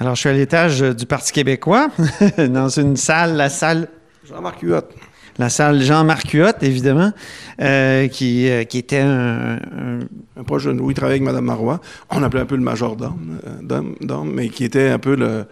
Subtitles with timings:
[0.00, 1.88] Alors, je suis à l'étage du Parti québécois,
[2.38, 3.88] dans une salle, la salle
[4.24, 4.82] Jean-Marc Huot.
[5.38, 7.12] La salle Jean-Marc Huot, évidemment,
[7.60, 10.00] euh, qui, euh, qui était un, un,
[10.36, 10.90] un proche de nous.
[10.90, 11.80] Il travaillait avec Mme Marois.
[12.10, 15.44] On appelait un peu le majordome, euh, d'homme, mais qui était un peu le.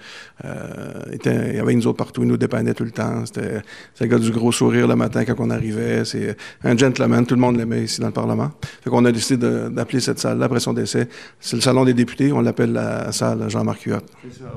[0.45, 3.25] Euh, était, il y avait nous autres partout, il nous dépannait tout le temps.
[3.25, 3.63] C'était
[4.01, 6.05] le gars du gros sourire le matin quand on arrivait.
[6.05, 8.51] C'est un gentleman, tout le monde l'aimait ici dans le Parlement.
[8.83, 11.09] Fait qu'on a décidé d'appeler cette salle-là après son décès.
[11.41, 13.97] C'est le salon des députés, on l'appelle la salle Jean-Marc Huot.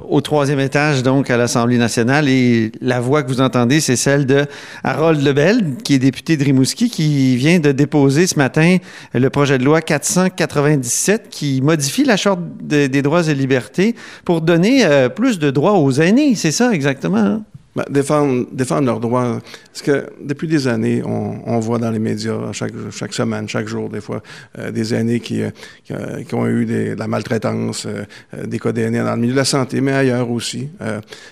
[0.09, 4.25] Au troisième étage, donc, à l'Assemblée nationale, et la voix que vous entendez, c'est celle
[4.25, 4.46] de
[4.84, 8.78] Harold Lebel, qui est député de Rimouski, qui vient de déposer ce matin
[9.14, 14.42] le projet de loi 497 qui modifie la Charte de, des droits et libertés pour
[14.42, 16.36] donner euh, plus de droits aux aînés.
[16.36, 17.17] C'est ça exactement.
[17.17, 17.44] Hein?
[17.75, 18.48] Ben, défendre,
[18.81, 19.39] leurs droits.
[19.72, 24.02] Parce que depuis des années, on, voit dans les médias, chaque, semaine, chaque jour, des
[24.02, 24.23] fois,
[24.58, 25.52] euh, des aînés qui, euh,
[25.84, 25.94] qui,
[26.25, 28.06] qui, ont eu de la maltraitance, euh,
[28.45, 30.70] des cas d'aînés dans le milieu de la santé, mais ailleurs aussi,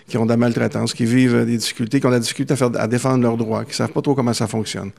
[0.07, 2.57] qui ont de la maltraitance, qui vivent des difficultés, qui ont de la difficulté à,
[2.57, 4.91] faire, à défendre leurs droits, qui ne savent pas trop comment ça fonctionne.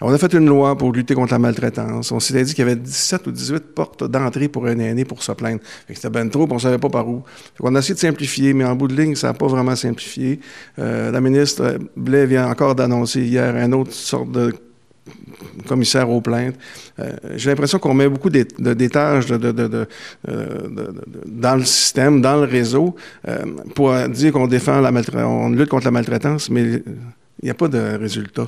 [0.00, 2.10] On a fait une loi pour lutter contre la maltraitance.
[2.10, 5.22] On s'était dit qu'il y avait 17 ou 18 portes d'entrée pour un aîné pour
[5.22, 5.60] se plaindre.
[5.92, 7.22] C'était bien trop, on ne savait pas par où.
[7.60, 10.40] on a essayé de simplifier, mais en bout de ligne, ça n'a pas vraiment simplifié.
[11.12, 14.54] La ministre Blais vient encore d'annoncer hier une autre sorte de
[15.66, 16.56] commissaire aux plaintes.
[16.98, 19.88] Euh, J'ai l'impression qu'on met beaucoup de, de, de,
[21.26, 22.94] dans le système, dans le réseau,
[23.28, 23.38] euh,
[23.74, 24.90] pour dire qu'on défend la
[25.26, 26.82] on lutte contre la maltraitance, mais
[27.46, 28.46] n'y a pas de résultat.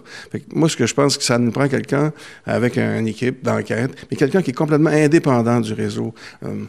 [0.53, 2.13] moi, ce que je pense, que ça nous prend quelqu'un
[2.47, 6.15] avec une équipe d'enquête, mais quelqu'un qui est complètement indépendant du réseau.
[6.45, 6.65] Euh,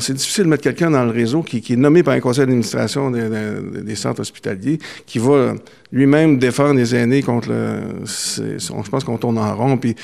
[0.00, 3.10] c'est difficile de mettre quelqu'un dans le réseau qui, est nommé par un conseil d'administration
[3.10, 5.54] des, centres hospitaliers, qui va
[5.92, 8.04] lui-même défendre les aînés contre le...
[8.06, 9.76] je pense qu'on tourne en rond.
[9.76, 9.94] Puis...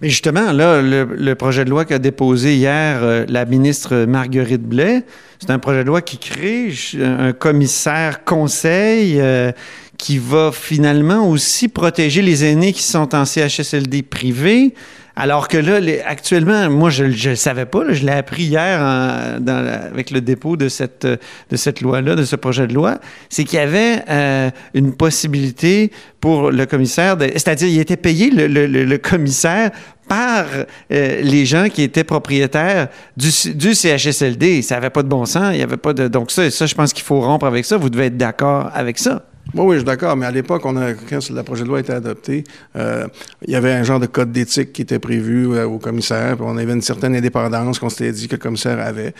[0.00, 4.62] Mais justement, là, le, le projet de loi qu'a déposé hier euh, la ministre Marguerite
[4.62, 5.04] Blais,
[5.42, 9.50] c'est un projet de loi qui crée un commissaire conseil euh,
[9.98, 14.72] qui va finalement aussi protéger les aînés qui sont en CHSLD privé.
[15.14, 17.80] Alors que là, actuellement, moi, je ne le savais pas.
[17.90, 22.66] Je l'ai appris hier avec le dépôt de cette, de cette loi-là, de ce projet
[22.66, 22.98] de loi.
[23.28, 28.96] C'est qu'il y avait euh, une possibilité pour le commissaire, c'est-à-dire il était payé, le
[28.96, 29.70] commissaire,
[30.08, 30.44] par
[30.92, 34.62] euh, les gens qui étaient propriétaires du, du CHSLD.
[34.62, 35.50] Ça n'avait pas de bon sens.
[35.54, 36.08] Il y avait pas de.
[36.08, 37.76] Donc, ça, ça je pense qu'il faut rompre avec ça.
[37.76, 39.22] Vous devez être d'accord avec ça.
[39.54, 41.80] Oui, je suis d'accord, mais à l'époque, on a, quand le projet de loi a
[41.82, 43.06] été adopté, euh,
[43.44, 46.46] il y avait un genre de code d'éthique qui était prévu euh, au commissaire, puis
[46.48, 49.12] on avait une certaine indépendance qu'on s'était dit que le commissaire avait.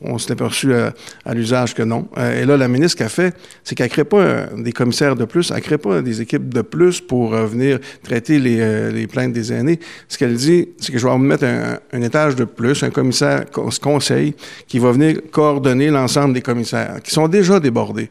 [0.00, 2.06] On, s'était perçu à, à l'usage que non.
[2.18, 3.34] Euh, et là, la ministre, ce fait,
[3.64, 6.62] c'est qu'elle ne crée pas des commissaires de plus, elle crée pas des équipes de
[6.62, 9.80] plus pour venir traiter les, les, plaintes des aînés.
[10.06, 13.44] Ce qu'elle dit, c'est que je vais mettre un, un, étage de plus, un commissaire
[13.82, 14.36] conseil,
[14.68, 18.08] qui va venir coordonner l'ensemble des commissaires, qui sont déjà débordés.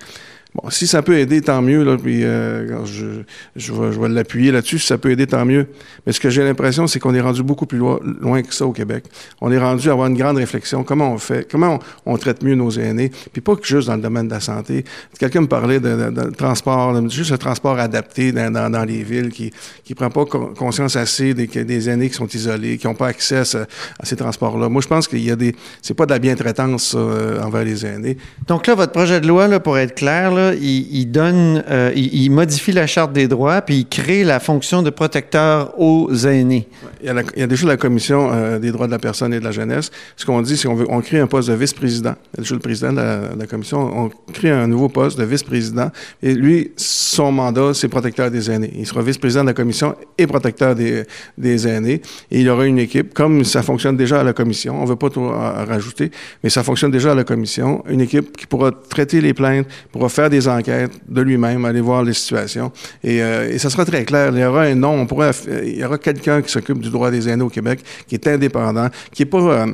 [0.56, 1.84] Bon, si ça peut aider, tant mieux.
[1.84, 3.22] Là, puis, euh, je,
[3.56, 4.80] je vais, je vais l'appuyer là-dessus.
[4.80, 5.68] Si ça peut aider, tant mieux.
[6.06, 8.72] Mais ce que j'ai l'impression, c'est qu'on est rendu beaucoup plus loin, que ça au
[8.72, 9.06] Québec.
[9.42, 10.84] On est rendu à avoir une grande réflexion.
[10.84, 11.48] Comment on fait?
[11.50, 13.12] Comment on, traite mieux nos aînés?
[13.32, 14.86] Puis pas que juste dans le domaine de la santé.
[15.20, 19.04] Quelqu'un me parlait de, de, de transport, juste le transport adapté dans, dans, dans les
[19.04, 19.52] villes qui
[19.84, 23.38] qui prend pas conscience assez des, des aînés qui sont isolés, qui n'ont pas accès
[23.38, 24.70] à ces transports-là.
[24.70, 25.56] Moi, je pense qu'il y a des...
[25.82, 28.18] C'est pas de la bientraitance euh, envers les aînés.
[28.48, 32.30] Donc là, votre projet de loi, là, pour être clair, là, il, donne, euh, il,
[32.30, 36.68] modifie la charte des droits, puis il crée la fonction de protecteur aux aînés.
[37.02, 37.08] Il
[37.38, 39.92] y a, déjà la commission euh, des droits de la personne et de la jeunesse.
[40.18, 42.16] Ce qu'on dit, c'est qu'on on crée un poste de vice-président.
[42.34, 43.80] Il y a déjà le président de la, commission.
[43.80, 45.92] On crée un nouveau poste de vice-président.
[46.22, 48.72] Et lui, son mandat, c'est protecteur des aînés.
[48.76, 51.04] Il sera vice-président de la commission et protecteur des,
[51.38, 52.02] des aînés.
[52.32, 54.78] Et il aura une équipe, comme ça fonctionne déjà à la commission.
[54.80, 56.12] On ne veut pas tout rajouter,
[56.44, 57.84] mais ça fonctionne déjà à la commission.
[57.90, 62.04] Une équipe qui pourra traiter les plaintes, pourra faire des enquêtes de lui-même, aller voir
[62.04, 62.72] les situations.
[63.04, 64.32] Et, euh, ça sera très clair.
[64.34, 65.32] Il y aura un nom, on pourrait,
[65.64, 68.90] il y aura quelqu'un qui s'occupe du droit des aînés au Québec, qui est indépendant,
[69.12, 69.66] qui n'est pas euh,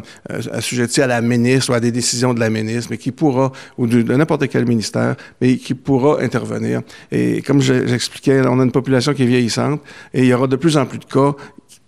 [0.52, 3.88] assujetti à la ministre ou à des décisions de la ministre, mais qui pourra, ou
[3.88, 6.82] de, de n'importe quel ministère, mais qui pourra intervenir.
[7.12, 9.82] Et comme j'expliquais, on a une population qui est vieillissante
[10.14, 11.36] et il y aura de plus en plus de cas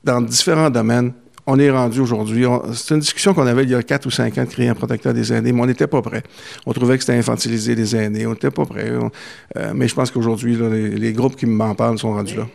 [0.04, 1.14] dans différents domaines
[1.48, 2.46] on est rendu aujourd'hui.
[2.74, 4.76] C'est une discussion qu'on avait il y a quatre ou cinq ans de créer un
[4.76, 6.22] protecteur des aînés, mais on n'était pas prêt.
[6.66, 8.28] On trouvait que c'était infantiliser les aînés.
[8.28, 8.92] On n'était pas prêt.
[9.56, 12.48] Euh, mais je pense qu'aujourd'hui, les, les, groupes qui m'en parlent sont rendus là.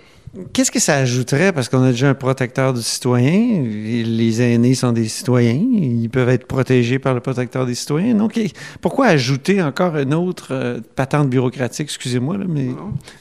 [0.53, 1.53] Qu'est-ce que ça ajouterait?
[1.53, 3.63] Parce qu'on a déjà un protecteur du citoyen.
[3.65, 5.61] Les aînés sont des citoyens.
[5.73, 8.15] Ils peuvent être protégés par le protecteur des citoyens.
[8.15, 8.39] Donc,
[8.81, 11.85] pourquoi ajouter encore une autre euh, patente bureaucratique?
[11.85, 12.69] Excusez-moi, mais...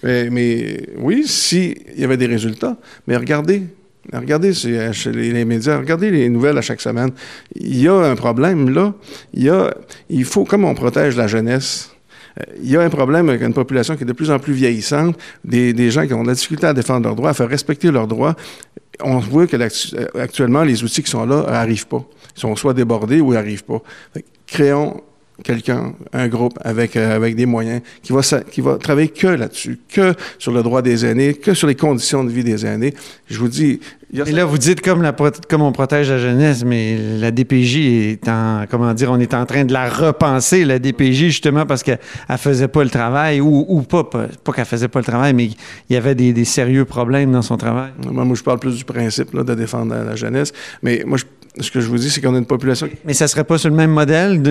[0.04, 0.30] mais...
[0.30, 0.90] mais...
[1.00, 2.78] oui, s'il y avait des résultats.
[3.08, 3.64] Mais regardez,
[4.12, 7.12] Regardez chez les médias, regardez les nouvelles à chaque semaine.
[7.56, 8.94] Il y a un problème là.
[9.33, 9.74] Il, y a,
[10.25, 11.92] faut, comme on protège la jeunesse,
[12.39, 14.53] euh, il y a un problème avec une population qui est de plus en plus
[14.53, 17.92] vieillissante, des, gens qui ont de la difficulté à défendre leurs droits, à faire respecter
[17.92, 18.36] leurs droits.
[19.03, 22.03] On voit que euh, actuellement, les outils qui sont là n'arrivent pas.
[22.36, 23.81] Ils sont soit débordés ou n'arrivent pas.
[24.48, 25.01] créons
[25.44, 29.80] quelqu'un, un groupe avec, euh, avec des moyens qui va, qui va travailler que là-dessus,
[29.89, 32.94] que sur le droit des aînés, que sur les conditions de vie des aînés.
[33.28, 33.80] Je vous dis.
[34.13, 35.16] Et là, vous dites comme, la,
[35.48, 39.45] comme on protège la jeunesse, mais la DPJ est en, comment dire, on est en
[39.45, 42.00] train de la repenser, la DPJ, justement parce qu'elle
[42.30, 45.34] ne faisait pas le travail, ou, ou pas, pas, pas qu'elle faisait pas le travail,
[45.34, 45.56] mais il
[45.94, 47.92] y avait des, des, sérieux problèmes dans son travail.
[48.12, 50.51] Moi, moi je parle plus du principe là, de défendre la, la jeunesse,
[50.84, 51.24] mais moi, je
[51.59, 52.88] ce que je vous dis, c'est qu'on a une population.
[53.06, 54.42] Mais ça serait pas sur le même modèle,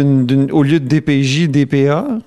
[0.52, 2.18] au lieu de DPJ, DPA?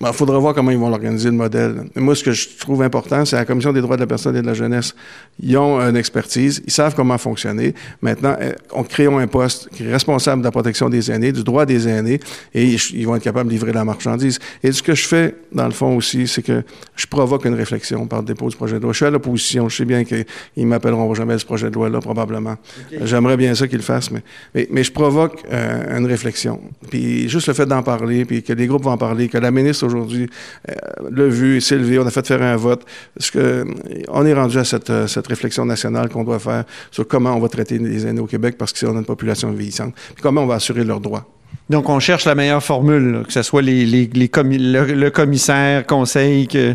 [0.00, 1.84] Il ben, faudra voir comment ils vont l'organiser, le modèle.
[1.96, 4.42] moi, ce que je trouve important, c'est la Commission des droits de la personne et
[4.42, 4.94] de la jeunesse.
[5.40, 7.74] Ils ont une expertise, ils savent comment fonctionner.
[8.00, 11.44] Maintenant, euh, on crée un poste qui est responsable de la protection des aînés, du
[11.44, 12.20] droit des aînés,
[12.54, 14.38] et ils vont être capables de livrer la marchandise.
[14.62, 16.62] Et ce que je fais, dans le fond aussi, c'est que
[16.96, 18.92] je provoque une réflexion par le dépôt du projet de loi.
[18.92, 19.68] Je suis à l'opposition.
[19.68, 22.56] Je sais bien qu'ils m'appelleront jamais ce projet de loi-là, probablement.
[23.02, 24.22] J'aimerais bien ça qu'ils le fassent, mais,
[24.70, 26.60] mais, je provoque euh, une réflexion.
[26.90, 29.50] Puis juste le fait d'en parler, puis que les groupes vont en parler, que la
[29.50, 30.28] ministre aujourd'hui
[30.68, 30.74] euh,
[31.10, 32.84] l'a vu, s'est levé, on a fait faire un vote.
[33.16, 33.64] Parce que
[34.08, 37.48] on est rendu à cette, cette réflexion nationale qu'on doit faire sur comment on va
[37.48, 40.56] traiter les aînés au Québec parce qu'on a une population vieillissante, puis comment on va
[40.56, 41.26] assurer leurs droits.
[41.70, 46.74] Donc, on cherche la meilleure formule, que ce soit les, les, le, commissaire, conseil que,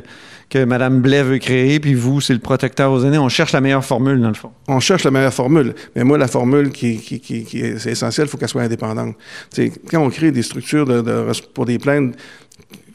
[0.50, 3.18] que Mme Blais veut créer, puis vous, c'est le protecteur aux aînés.
[3.18, 4.52] On cherche la meilleure formule, dans le fond.
[4.68, 5.76] On cherche la meilleure formule.
[5.96, 9.16] Mais moi, la formule qui, qui, qui, qui est essentielle, il faut qu'elle soit indépendante.
[9.52, 12.16] T'sais, quand on crée des structures de, de, pour des plaintes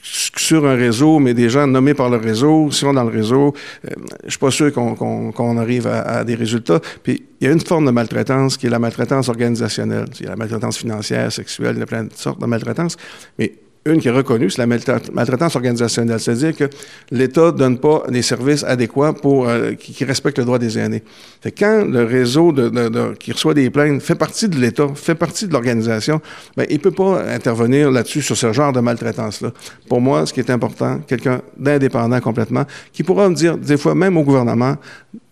[0.02, 3.54] sur un réseau, mais des gens nommés par le réseau, si sont dans le réseau,
[3.84, 3.94] euh,
[4.25, 6.81] je suis pas sûr qu'on arrive à, à, des résultats.
[7.02, 10.06] Puis il y a une forme de maltraitance qui est la maltraitance organisationnelle.
[10.19, 12.96] Il y a la maltraitance financière, sexuelle, il y a plein de sortes de maltraitance.
[13.38, 13.52] Mais
[13.84, 16.70] une qui est reconnue, c'est la maltraitance organisationnelle, c'est-à-dire que
[17.11, 21.02] l'État donne pas des services adéquats pour euh, qui, respectent le droit des aînés.
[21.40, 25.17] Fait quand le réseau de, de, qui reçoit des plaintes fait partie de l'État, fait
[25.17, 26.20] partie de l'organisation,
[26.56, 29.50] ben il peut pas intervenir là-dessus sur ce genre de maltraitance-là.
[29.88, 33.96] Pour moi, ce qui est important, quelqu'un d'indépendant complètement, qui pourra me dire des fois
[33.96, 34.76] même au gouvernement,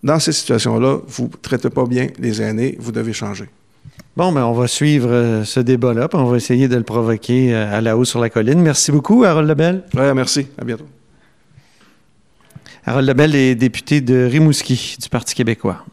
[0.03, 3.47] dans ces situations-là, vous traitez pas bien les aînés, vous devez changer.
[4.21, 7.55] Bon, ben, on va suivre euh, ce débat-là, puis on va essayer de le provoquer
[7.55, 8.61] euh, à la haut sur la colline.
[8.61, 9.83] Merci beaucoup, Harold Lebel.
[9.95, 10.47] Oui, merci.
[10.59, 10.85] À bientôt.
[12.85, 15.87] Harold Lebel est député de Rimouski du Parti québécois.